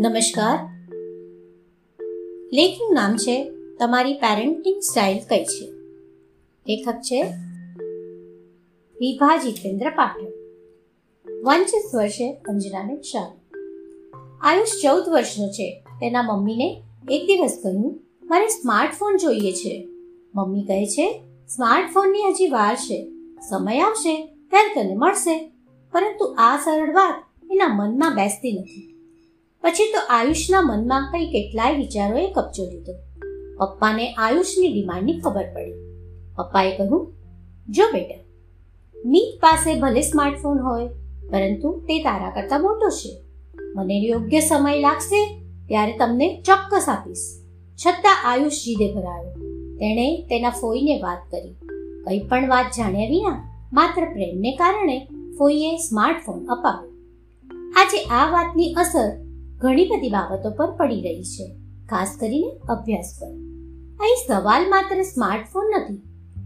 નમસ્કાર. 0.00 0.58
લેખનું 2.52 2.94
નામ 2.94 3.16
છે 3.16 3.50
તમારી 3.78 4.14
પેરેન્ટિંગ 4.14 4.80
સ્ટાઇલ 4.80 5.18
કઈ 5.28 5.44
છે? 5.44 5.66
લેખક 6.68 6.94
છે 6.94 7.22
વિભા 9.00 9.36
જીતેન્દ્ર 9.36 9.90
પાઠક. 9.90 10.32
વંચિત 11.44 11.94
વર્ષે 11.94 12.32
અંજનાને 12.32 12.96
ક્ષાર 12.96 13.30
આયુષ 14.40 14.68
ચૌદ 14.82 15.08
વર્ષનો 15.08 15.48
છે. 15.48 15.80
તેના 16.00 16.22
મમ્મીને 16.22 16.82
એક 17.10 17.26
દિવસ 17.26 17.60
કહ્યું, 17.62 18.00
મારે 18.22 18.48
સ્માર્ટફોન 18.48 19.16
જોઈએ 19.16 19.52
છે. 19.52 19.88
મમ્મી 20.34 20.62
કહે 20.62 20.86
છે 20.86 21.22
સ્માર્ટફોનની 21.48 22.22
હજી 22.28 22.48
વાર 22.48 22.74
છે. 22.74 23.10
સમય 23.50 23.80
આવશે, 23.80 24.26
ત્યારે 24.26 24.82
તને 24.82 24.94
મળશે. 24.94 25.52
પરંતુ 25.92 26.36
આ 26.38 26.56
સરળ 26.56 26.92
વાત 26.92 27.24
એના 27.50 27.68
મનમાં 27.68 28.14
બેસતી 28.14 28.52
નથી. 28.52 28.87
પછી 29.62 29.92
તો 29.92 29.98
આયુષના 30.10 30.62
મનમાં 30.62 31.12
કંઈ 31.12 31.26
કેટલાય 31.26 31.76
વિચારોએ 31.76 32.32
કબજો 32.32 32.64
લીધો. 32.64 32.92
પપ્પાને 33.56 34.14
આયુષની 34.14 34.72
ડિમાન્ડની 34.72 35.20
ખબર 35.20 35.44
પડી. 35.54 35.72
પપ્પાએ 36.36 36.76
કહ્યું, 36.76 37.12
જો 37.68 37.82
બેટા, 37.92 38.24
મીત 39.04 39.40
પાસે 39.40 39.80
ભલે 39.80 40.00
સ્માર્ટફોન 40.00 40.58
હોય, 40.58 40.88
પરંતુ 41.30 41.80
તે 41.80 42.02
તારા 42.02 42.30
કરતાં 42.30 42.62
મોટો 42.62 42.88
છે. 42.88 43.22
મને 43.76 43.98
યોગ્ય 43.98 44.40
સમય 44.40 44.80
લાગશે 44.80 45.40
ત્યારે 45.68 45.96
તમને 45.98 46.42
ચોક્કસ 46.46 46.84
આપીશ. 46.88 47.18
છતાં 47.86 48.16
આયુષ 48.24 48.52
જીદે 48.52 48.94
ભરાયો. 48.94 49.30
તેણે 49.74 50.22
તેના 50.22 50.50
ફોઈને 50.50 51.00
વાત 51.02 51.30
કરી. 51.30 51.54
કંઈ 52.04 52.18
પણ 52.18 52.48
વાત 52.48 52.66
જાણ્યા 52.78 53.08
વિના 53.08 53.68
માત્ર 53.72 54.04
પ્રેમને 54.04 54.56
કારણે 54.56 55.08
ફોઈએ 55.38 55.76
સ્માર્ટફોન 55.76 56.46
અપાવ્યો. 56.46 56.90
આજે 57.76 58.04
આ 58.04 58.30
વાતની 58.30 58.72
અસર 58.72 59.27
ઘણી 59.58 59.84
બધી 59.84 60.08
બાબતો 60.08 60.50
પર 60.50 60.70
પડી 60.70 61.02
રહી 61.02 61.22
છે, 61.22 61.46
ખાસ 61.86 62.16
કરીને 62.20 62.50
અભ્યાસ 62.68 63.08
પર. 63.20 63.30
અહીં 64.00 64.18
સવાલ 64.28 64.68
માત્ર 64.68 65.02
સ્માર્ટફોન 65.02 65.64
નથી, 65.78 66.02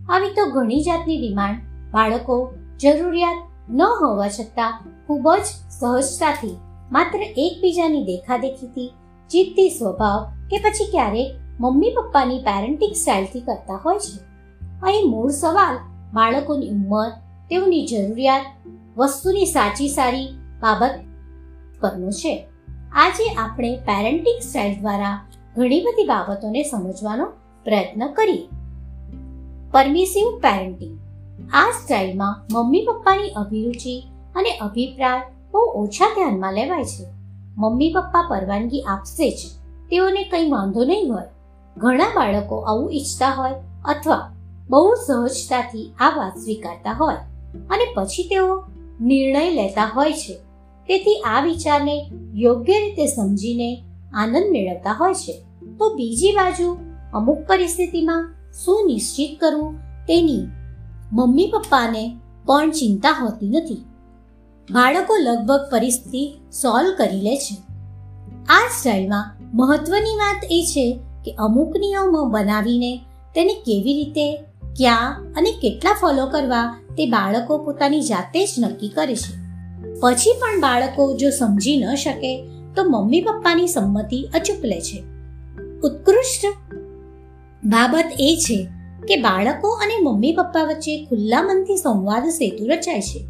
આવી 0.08 0.28
તો 0.28 0.46
ઘણી 0.50 0.82
જાતની 0.82 1.18
ડિમાન્ડ, 1.18 1.58
બાળકો, 1.92 2.36
જરૂરિયાત 2.80 3.42
ન 3.70 3.82
હોવા 3.82 4.28
છતાં 4.28 4.78
ખૂબ 5.06 5.28
જ 5.34 5.44
સહજતાથી 5.70 6.56
માત્ર 6.92 7.18
એકબીજાની 7.22 8.04
દેખાદેખીથી 8.04 8.88
જીતતી 9.30 9.68
સ્વભાવ 9.70 10.24
કે 10.50 10.56
પછી 10.58 10.90
ક્યારેક 10.90 11.34
મમ્મી 11.60 11.90
પપ્પાની 11.90 12.38
પેરેન્ટિંગ 12.38 12.94
સ્ટાઇલથી 12.94 13.40
કરતા 13.40 13.80
હોય 13.84 13.98
છે. 13.98 14.16
અહીં 14.82 15.10
મૂળ 15.10 15.30
સવાલ 15.30 15.76
બાળકોની 16.14 16.68
ઉંમર, 16.68 17.10
તેઓની 17.50 17.86
જરૂરિયાત, 17.86 18.46
વસ્તુની 18.96 19.44
સાચી 19.44 19.88
સારી 19.88 20.26
બાબત 20.60 20.94
પરનો 21.80 22.10
છે. 22.10 22.34
આજે 22.96 23.34
આપણે 23.34 23.76
પેરેન્ટિંગ 23.76 24.40
સ્ટાઇલ 24.42 24.80
દ્વારા 24.80 25.20
ઘણી 25.56 25.80
બધી 25.80 26.04
બાબતોને 26.04 26.62
સમજવાનો 26.62 27.24
પ્રયત્ન 27.64 28.06
કરીએ. 28.06 28.48
પરમિસિવ 29.70 30.38
પેરેન્ટિંગ 30.38 30.98
આ 31.54 31.70
સ્ટાઇલમાં 31.70 32.46
મમ્મી 32.52 32.86
પપ્પાની 32.88 33.28
અભિરુચિ 33.28 34.02
અને 34.36 34.50
અભિપ્રાય 34.50 35.20
બહુ 35.52 35.60
ઓછા 35.60 36.06
ધ્યાનમાં 36.14 36.52
લેવાય 36.52 36.84
છે. 36.84 37.06
મમ્મી 37.56 37.92
પપ્પા 37.92 38.26
પરવાનગી 38.30 38.82
આપશે 38.82 39.30
જ. 39.30 39.40
તેઓને 39.90 40.24
કંઈ 40.24 40.50
વાંધો 40.50 40.84
નહીં 40.84 41.12
હોય. 41.12 41.26
ઘણા 41.76 42.04
બાળકો 42.04 42.56
આવું 42.56 42.92
ઈચ્છતા 42.92 43.30
હોય 43.30 43.54
અથવા 43.84 44.30
બહુ 44.70 44.94
સહજતાથી 44.94 45.94
આ 46.00 46.10
વાત 46.16 46.38
સ્વીકારતા 46.38 46.92
હોય 46.92 47.14
અને 47.70 47.84
પછી 47.94 48.22
તેઓ 48.22 48.64
નિર્ણય 49.00 49.50
લેતા 49.50 49.84
હોય 49.84 50.12
છે. 50.12 50.51
તેથી 50.86 51.22
આ 51.26 51.40
વિચારને 51.44 52.10
યોગ્ય 52.34 52.72
રીતે 52.72 53.06
સમજીને 53.06 53.84
આનંદ 54.14 54.50
મેળવતા 54.50 54.92
હોય 54.92 55.14
છે. 55.14 55.32
તો 55.78 55.94
બીજી 55.94 56.32
બાજુ 56.32 56.78
અમુક 57.14 57.38
પરિસ્થિતિમાં 57.48 58.34
શું 58.64 58.86
નિશ્ચિત 58.86 59.40
કરવું 59.40 59.74
તેની 60.06 60.46
મમ્મી 61.12 61.50
પપ્પાને 61.54 62.16
પણ 62.46 62.70
ચિંતા 62.70 63.10
હોતી 63.10 63.48
નથી. 63.48 63.84
બાળકો 64.70 65.16
લગભગ 65.16 65.60
પરિસ્થિતિ 65.72 66.32
સોલ્વ 66.62 66.94
કરી 66.98 67.20
લે 67.20 67.36
છે. 67.36 67.56
આ 68.48 68.68
સ્ટાઇલમાં 68.68 69.36
મહત્વની 69.54 70.16
વાત 70.16 70.44
એ 70.50 70.64
છે 70.70 70.98
કે 71.24 71.32
અમુક 71.32 71.76
નિયમો 71.76 72.24
બનાવીને 72.24 73.00
તેને 73.34 73.54
કેવી 73.54 73.94
રીતે, 73.94 74.36
ક્યાં 74.76 75.32
અને 75.36 75.52
કેટલા 75.52 75.92
ફોલો 76.00 76.26
કરવા 76.26 76.78
તે 76.96 77.06
બાળકો 77.06 77.58
પોતાની 77.58 78.00
જાતે 78.00 78.46
જ 78.46 78.48
નક્કી 78.58 78.88
કરે 78.88 79.16
છે. 79.16 79.41
પછી 80.02 80.32
પણ 80.32 80.60
બાળકો 80.60 81.16
જો 81.16 81.30
સમજી 81.30 81.76
ન 81.76 81.94
શકે, 81.94 82.48
તો 82.76 82.84
મમ્મી 82.84 83.20
પપ્પાની 83.20 83.66
સંમતિ 83.66 84.28
અચૂક 84.34 84.64
લે 84.64 84.80
છે. 84.80 85.04
ઉત્કૃષ્ટ 85.82 86.56
બાબત 87.64 88.04
એ 88.18 88.38
છે 88.40 88.68
કે 89.08 89.16
બાળકો 89.16 89.68
અને 89.68 89.94
મમ્મી 90.02 90.32
પપ્પા 90.32 90.64
વચ્ચે 90.64 91.04
ખુલ્લા 91.04 91.42
મનથી 91.42 91.76
સંવાદ 91.76 92.28
સેતુ 92.28 92.66
રચાય 92.66 93.00
છે. 93.00 93.26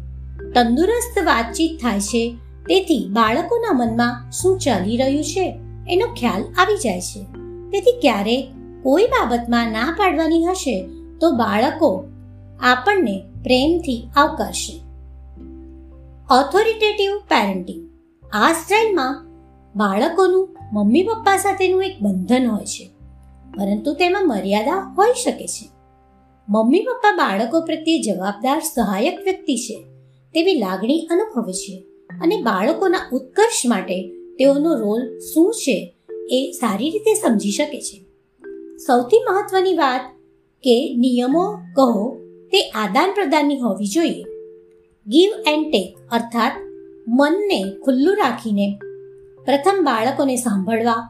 તંદુરસ્ત 0.53 1.23
વાતચીત 1.23 1.81
થાય 1.81 1.99
છે, 1.99 2.35
તેથી 2.67 3.09
બાળકોના 3.11 3.73
મનમાં 3.73 4.31
શું 4.31 4.59
ચાલી 4.59 4.97
રહ્યું 4.97 5.23
છે 5.23 5.59
એનો 5.89 6.05
ખ્યાલ 6.05 6.43
આવી 6.57 6.77
જાય 6.77 7.01
છે. 7.01 7.23
તેથી 7.71 7.99
ક્યારેક 8.01 8.47
કોઈ 8.83 9.03
બાબતમાં 9.03 9.67
ના 9.67 9.95
પાડવાની 9.99 10.45
હશે, 10.45 10.89
તો 11.21 11.31
બાળકો 11.31 12.03
આપણને 12.59 13.23
પ્રેમથી 13.43 14.09
આવકારશે. 14.15 14.82
ઓથોરિટેટિવ 16.33 17.17
પેરેન્ટિંગ 17.17 17.89
આ 18.33 18.53
સ્ટાઇલમાં 18.53 19.25
બાળકોનું 19.75 20.57
મમ્મી 20.73 21.03
પપ્પા 21.03 21.37
સાથેનું 21.37 21.83
એક 21.83 21.99
બંધન 22.01 22.47
હોય 22.47 22.65
છે. 22.65 22.89
પરંતુ 23.57 23.93
તેમાં 23.93 24.27
મર્યાદા 24.27 24.95
હોઈ 24.97 25.13
શકે 25.23 25.47
છે. 25.47 25.69
મમ્મી 26.49 26.79
પપ્પા 26.79 27.11
બાળકો 27.11 27.61
પ્રત્યે 27.61 28.01
જવાબદાર 28.01 28.59
સહાયક 28.59 29.19
વ્યક્તિ 29.23 29.55
છે. 29.55 29.83
તેવી 30.33 30.53
લાગણી 30.53 31.07
અનુભવે 31.11 31.53
છે 31.53 31.79
અને 32.21 32.37
બાળકોના 32.37 33.09
ઉત્કર્ષ 33.11 33.65
માટે 33.65 34.09
તેઓનો 34.39 34.75
રોલ 34.75 35.19
શું 35.19 35.53
છે 35.53 35.95
એ 36.31 36.51
સારી 36.51 36.89
રીતે 36.89 37.13
સમજી 37.13 37.51
શકે 37.51 37.81
છે. 37.81 38.05
સૌથી 38.77 39.21
મહત્વની 39.29 39.73
વાત 39.73 40.01
કે 40.63 40.95
નિયમો 40.97 41.57
કહો 41.75 42.15
તે 42.51 42.69
આદાન 42.69 43.11
પ્રદાનની 43.11 43.59
હોવી 43.59 43.85
જોઈએ. 43.85 44.32
ગીવ 45.07 45.31
એન્ડ 45.47 45.71
ટેક 45.71 45.97
અર્થાત 46.11 46.51
મનને 47.07 47.63
ખુલ્લું 47.85 48.15
રાખીને. 48.17 48.79
પ્રથમ 49.45 49.83
બાળકોને 49.83 50.35
સાંભળવા, 50.35 51.01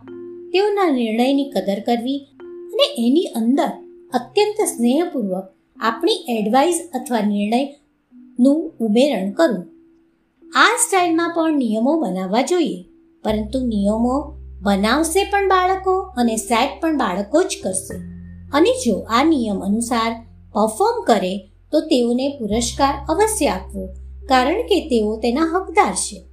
તેઓના 0.53 0.89
નિર્ણયની 0.91 1.51
કદર 1.51 1.79
કરવી 1.79 2.17
અને 2.39 3.07
એની 3.07 3.23
અંદર 3.35 3.69
અત્યંત 4.13 4.61
સ્નેહપૂર્વક 4.61 5.53
આપણી 5.79 6.11
એડવાઇસ 6.11 6.79
અથવા 6.93 7.21
નિર્ણયનું 7.21 8.71
ઉમેરણ 8.79 9.31
કરવું. 9.31 9.65
આ 10.55 10.75
સ્ટાઇલમાં 10.77 11.33
પણ 11.35 11.57
નિયમો 11.57 11.99
બનાવવા 11.99 12.41
જોઈએ, 12.41 12.83
પરંતુ 13.23 13.59
નિયમો 13.67 14.35
બનાવશે 14.61 15.23
પણ 15.23 15.47
બાળકો 15.47 15.99
અને 16.17 16.35
સેટ 16.35 16.81
પણ 16.81 16.97
બાળકો 16.97 17.43
જ 17.43 17.63
કરશે. 17.63 17.95
અને 18.53 18.69
જો 18.85 18.99
આ 18.99 19.23
નિયમ 19.23 19.59
અનુસાર 19.59 20.11
પરફોર્મ 20.53 21.03
કરે 21.03 21.52
તો 21.73 21.81
તેઓને 21.81 22.37
પુરસ્કાર 22.39 22.93
અવશ્ય 23.09 23.47
આપવો, 23.47 23.87
કારણ 24.29 24.61
કે 24.61 24.89
તેઓ 24.89 25.17
તેના 25.17 25.41
હકદાર 25.41 25.93
છે. 25.93 26.25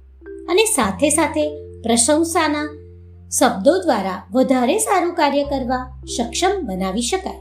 અને 0.49 0.65
સાથે 0.65 1.09
સાથે 1.09 1.49
પ્રશંસાના 1.81 2.69
શબ્દો 3.29 3.77
દ્વારા 3.77 4.27
વધારે 4.31 4.77
સારું 4.77 5.13
કાર્ય 5.13 5.43
કરવા 5.43 6.01
સક્ષમ 6.17 6.65
બનાવી 6.65 7.01
શકાય. 7.01 7.37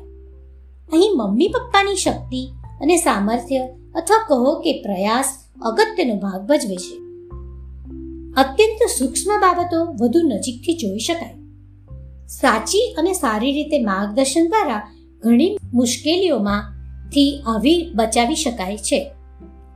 અહીં 0.92 1.10
મમ્મી 1.16 1.48
પપ્પાની 1.48 1.96
શક્તિ 1.96 2.52
અને 2.80 2.96
સામર્થ્ય 2.96 3.68
અથવા 3.94 4.26
કહો 4.28 4.54
કે 4.54 4.82
પ્રયાસ 4.82 5.38
અગત્યનો 5.62 6.14
ભાગ 6.14 6.46
ભજવે 6.46 6.76
છે. 6.76 6.96
અત્યંત 8.36 8.91
સૂક્ષ્મ 8.98 9.41
બાબતો 9.41 9.84
વધુ 9.84 10.20
નજીકથી 10.22 10.76
જોઈ 10.76 10.98
શકાય. 10.98 11.34
સાચી 12.28 12.94
અને 12.98 13.12
સારી 13.12 13.53
રીતે 13.53 13.78
માર્ગદર્શન 13.78 14.48
દ્વારા 14.48 14.88
ઘણી 15.18 15.56
મુશ્કેલીઓમાંથી 17.10 17.42
આવી 17.47 17.92
બચાવી 17.95 18.36
શકાય 18.36 18.77
છે. 18.77 19.10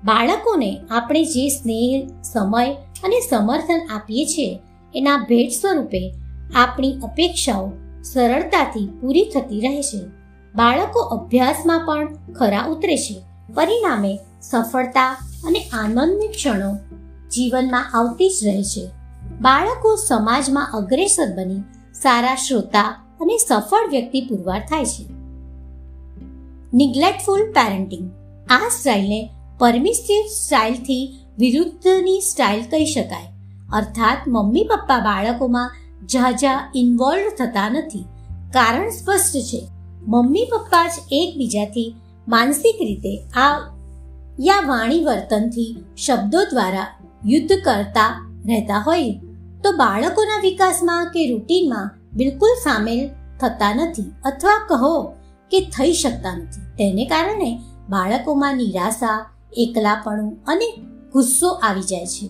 બાળકોને 0.05 0.81
આપણે 0.91 1.25
જે 1.25 1.49
સ્નેહ, 1.49 2.09
સમય 2.23 2.75
અને 3.05 3.21
સમર્થન 3.21 3.89
આપીએ 3.95 4.25
છીએ, 4.25 4.59
એના 4.95 5.17
ભેટ 5.17 5.51
સ્વરૂપે 5.51 6.15
આપણી 6.55 7.01
અપેક્ષાઓ 7.03 7.73
સરળતાથી 8.03 8.89
પૂરી 9.01 9.25
થતી 9.35 9.61
રહે 9.61 9.83
છે. 9.83 10.01
બાળકો 10.55 11.01
અભ્યાસમાં 11.01 11.81
પણ 11.87 12.15
ખરા 12.33 12.67
ઉતરે 12.67 12.97
છે. 12.97 13.23
પરિણામે 13.55 14.19
સફળતા 14.43 15.13
અને 15.47 15.61
આનંદની 15.73 16.29
ક્ષણો 16.29 16.77
જીવનમાં 17.29 17.91
આવતી 17.95 18.29
જ 18.29 18.47
રહે 18.47 18.63
છે. 18.63 18.91
બાળકો 19.41 19.97
સમાજમાં 19.97 20.71
અગ્રેસર 20.75 21.35
બની 21.37 21.61
સારા 21.95 22.35
શ્રોતા 22.35 22.83
અને 23.21 23.39
સફળ 23.39 23.89
વ્યક્તિ 23.89 24.21
પુરવાર 24.21 24.61
થાય 24.61 24.85
છે. 24.85 25.14
નિગ્લેક્ટફુલ 26.75 27.53
પેરેન્ટિંગ 27.53 28.11
આ 28.51 28.69
સ્ટાઇલને 28.69 29.31
પરમિસિવ 29.59 30.27
સ્ટાઇલથી 30.27 31.19
વિરુદ્ધની 31.39 32.21
સ્ટાઇલ 32.21 32.63
કહી 32.63 32.87
શકાય. 32.87 33.27
અર્થાત 33.73 34.19
મમ્મી 34.29 34.65
પપ્પા 34.65 34.99
બાળકોમાં 34.99 35.71
ઝાઝા 36.07 36.73
ઇન્વોલ્વ 36.75 37.29
થતા 37.39 37.69
નથી. 37.69 38.05
કારણ 38.53 38.91
સ્પષ્ટ 38.91 39.37
છે. 39.37 39.69
મમ્મી 40.07 40.45
પપ્પા 40.53 40.87
જ 40.89 40.93
એકબીજાથી 41.13 41.95
માનસિક 42.29 42.77
રીતે 42.83 43.19
આ 43.19 43.71
યા 44.41 44.61
વાણી 44.67 45.05
વર્તનથી 45.05 45.77
શબ્દો 45.97 46.45
દ્વારા 46.45 46.87
યુદ્ધ 47.27 47.53
કરતા 47.53 48.31
રહેતા 48.47 48.79
હોય. 48.79 49.11
તો 49.65 49.73
બાળકોના 49.73 50.41
વિકાસમાં 50.43 51.07
કે 51.07 51.31
રૂટીનમાં 51.31 51.91
બિલકુલ 52.13 52.51
સામેલ 52.65 53.09
થતા 53.41 53.75
નથી. 53.75 54.03
અથવા 54.25 54.67
કહો 54.69 55.13
કે 55.51 55.61
થઈ 55.61 55.93
શકતા 55.93 56.37
નથી. 56.37 56.61
તેને 56.77 57.05
કારણે 57.05 57.61
બાળકોમાં 57.89 58.57
નિરાશા, 58.57 59.27
એકલાપણું 59.53 60.37
અને 60.47 60.77
ગુસ્સો 61.13 61.49
આવી 61.49 61.83
જાય 61.83 62.07
છે. 62.07 62.29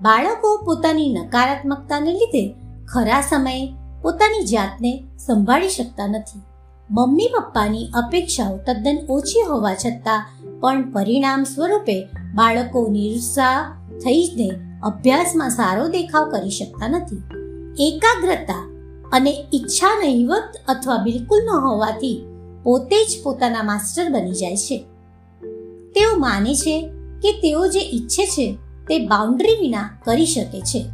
બાળકો 0.00 0.62
પોતાની 0.64 1.08
નકારાત્મકતાને 1.08 2.12
લીધે 2.12 2.54
ખરા 2.88 3.20
સમયે 3.20 3.74
પોતાની 4.02 4.46
જાતને 4.46 5.04
સંભાળી 5.18 5.68
શકતા 5.68 6.06
નથી. 6.06 6.42
મમ્મી 6.90 7.30
પપ્પાની 7.38 7.90
અપેક્ષાઓ 7.94 8.56
તદ્દન 8.56 8.98
ઓછી 9.08 9.42
હોવા 9.42 9.74
છતાં 9.74 10.26
પણ 10.60 10.92
પરિણામ 10.92 11.44
સ્વરૂપે 11.44 12.02
બાળકો 12.34 12.88
નિરુત્સાહ 12.88 13.72
થઈને 13.98 14.50
અભ્યાસમાં 14.82 15.50
સારો 15.50 15.88
દેખાવ 15.88 16.30
કરી 16.30 16.50
શકતા 16.50 16.88
નથી. 16.88 17.22
એકાગ્રતા 17.78 18.66
અને 19.12 19.44
ઈચ્છા 19.54 20.00
નહીવત 20.04 20.42
અથવા 20.68 20.96
બિલકુલ 20.96 21.38
ન 21.44 21.48
હોવાથી 21.48 22.24
પોતે 22.62 23.04
જ 23.04 23.22
પોતાના 23.22 23.62
માસ્ટર 23.62 24.10
બની 24.10 24.32
જાય 24.32 24.56
છે. 24.56 24.78
તેઓ 25.94 26.16
માને 26.16 26.54
છે 26.54 26.90
કે 27.22 27.32
તેઓ 27.32 27.66
જે 27.66 27.80
ઈચ્છે 27.80 28.26
છે 28.26 28.58
તે 28.88 29.06
બાઉન્ડ્રી 29.06 29.56
વિના 29.60 29.90
કરી 30.04 30.26
શકે 30.26 30.60
છે. 30.60 30.86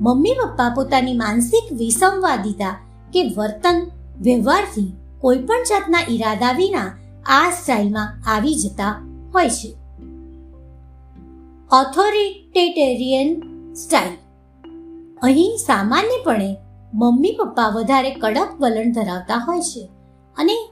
મમ્મી 0.00 0.30
પપ્પા 0.30 0.72
પોતાની 0.74 1.12
માનસિક 1.12 1.72
વિસંવાદિતા 1.72 2.76
કે 3.12 3.34
વર્તન, 3.36 3.90
વ્યવહારથી 4.20 4.92
કોઈ 5.20 5.38
પણ 5.38 5.62
જાતના 5.62 5.98
ઈરાદા 6.10 6.52
વિના 6.52 6.98
આ 7.26 7.50
સ્ટાઇલમાં 7.50 8.30
આવી 8.30 8.54
જતા 8.54 9.06
હોય 9.34 9.50
છે. 9.50 9.76
ઓથોરિટેટેરિયન 11.72 13.42
સ્ટાઇલ 13.72 14.16
અહીં 15.22 15.56
સામાન્યપણે 15.56 16.56
મમ્મી 16.94 17.36
પપ્પા 17.38 17.68
વધારે 17.68 18.10
કડક 18.10 18.48
વલણ 18.60 18.92
ધરાવતા 18.92 19.36
હોય 19.36 19.60
છે 19.60 19.88
અને 20.36 20.69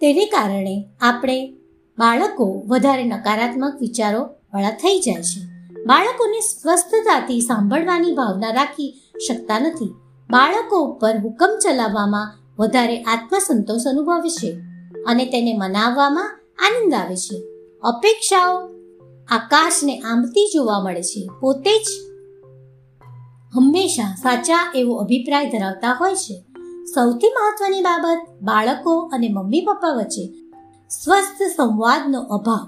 તેને 0.00 0.26
કારણે 0.26 0.84
આપણે 1.00 1.52
બાળકો 1.98 2.62
વધારે 2.66 3.04
નકારાત્મક 3.04 3.80
વિચારો 3.80 4.20
વાળા 4.54 4.70
થઈ 4.70 5.00
જાય 5.00 5.22
છે. 5.22 5.40
બાળકોને 5.86 6.40
સ્વસ્થતાથી 6.40 7.40
સાંભળવાની 7.40 8.12
ભાવના 8.12 8.50
રાખી 8.50 8.94
શકતા 9.28 9.58
નથી. 9.58 9.94
બાળકો 10.30 10.78
ઉપર 10.78 11.18
હુકમ 11.18 11.58
ચલાવવામાં 11.62 12.32
વધારે 12.58 13.02
આત્મસંતોષ 13.02 13.80
અનુભવે 13.86 14.28
છે 14.28 14.52
અને 15.06 15.24
તેને 15.24 15.54
મનાવવામાં 15.58 16.40
આનંદ 16.58 16.94
આવે 16.94 17.16
છે. 17.16 17.42
અપેક્ષાઓ 17.82 18.68
આકાશને 19.28 19.98
આંબતી 19.98 20.50
જોવા 20.54 20.80
મળે 20.80 21.02
છે. 21.02 21.28
પોતે 21.40 21.78
જ 21.78 21.86
હંમેશા 23.54 24.14
સાચા 24.22 24.72
એવો 24.74 24.94
અભિપ્રાય 24.94 25.50
ધરાવતા 25.50 25.96
હોય 26.00 26.14
છે. 26.14 26.53
સૌથી 26.84 27.28
મહત્વની 27.28 27.80
બાબત 27.80 28.26
બાળકો 28.42 28.94
અને 29.12 29.28
મમ્મી 29.28 29.60
પપ્પા 29.60 29.92
વચ્ચે 29.92 30.24
સ્વસ્થ 30.90 31.42
સંવાદનો 31.56 32.20
અભાવ. 32.20 32.66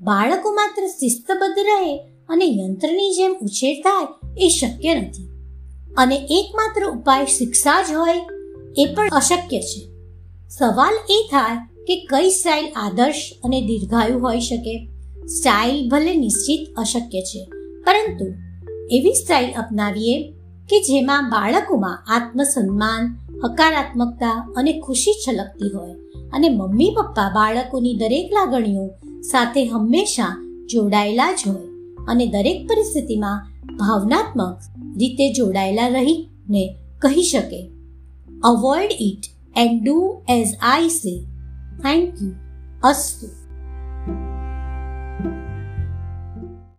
બાળકો 0.00 0.52
માત્ર 0.52 0.86
શિસ્તબદ્ધ 0.86 1.58
રહે 1.58 1.96
અને 2.28 2.46
યંત્રની 2.46 3.12
જેમ 3.12 3.36
ઉછેર 3.42 3.74
થાય 3.80 4.06
એ 4.38 4.48
શક્ય 4.48 4.94
નથી. 4.94 5.28
અને 5.98 6.16
એકમાત્ર 6.30 6.88
ઉપાય 6.90 7.26
શિક્ષા 7.26 7.82
જ 7.82 7.94
હોય 7.94 8.20
એ 8.78 8.84
પણ 8.94 9.08
અશક્ય 9.12 9.60
છે. 9.60 9.80
સવાલ 10.48 10.96
એ 11.10 11.18
થાય 11.30 11.56
કે 11.86 11.96
કઈ 12.10 12.30
સ્ટાઇલ 12.30 12.68
આદર્શ 12.76 13.24
અને 13.44 13.60
દીર્ઘાયુ 13.60 14.18
હોઈ 14.18 14.40
શકે. 14.40 14.76
સ્ટાઇલ 15.28 15.88
ભલે 15.88 16.14
નિશ્ચિત 16.16 16.74
અશક્ય 16.76 17.22
છે, 17.22 17.42
પરંતુ 17.84 18.26
એવી 18.90 19.14
સ્ટાઇલ 19.14 19.50
અપનાવીએ 19.52 20.16
કે 20.70 20.80
જેમાં 20.80 21.30
બાળકોમાં 21.30 22.04
આત્મસન્માન 22.14 23.02
હકારાત્મકતા 23.44 24.54
અને 24.56 24.80
ખુશી 24.80 25.14
છલકતી 25.28 25.70
હોય 25.70 25.94
અને 26.32 26.48
મમ્મી 26.48 26.94
પપ્પા 26.96 27.28
બાળકોની 27.28 27.96
દરેક 27.96 28.32
લાગણીઓ 28.32 28.86
સાથે 29.20 29.66
હંમેશા 29.66 30.36
જોડાયેલા 30.70 31.32
જ 31.32 31.48
હોય 31.48 31.66
અને 32.08 32.26
દરેક 32.26 32.66
પરિસ્થિતિમાં 32.68 33.46
ભાવનાત્મક 33.76 34.58
રીતે 34.96 35.32
જોડાયેલા 35.32 35.88
રહીને 35.88 36.76
કહી 36.98 37.22
શકે. 37.22 37.70
Avoid 38.44 38.90
it 39.00 39.22
and 39.56 39.84
do 39.84 40.22
as 40.28 40.48
I 40.62 40.88
say 40.88 41.24
thank 41.78 42.22
you 42.22 42.32
અસ્તુ. 42.84 43.41